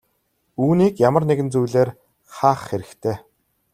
Үүнийг 0.63 0.95
ямар 1.07 1.23
нэгэн 1.27 1.49
зүйлээр 1.53 1.89
хаах 2.35 2.61
хэрэгтэй. 2.69 3.15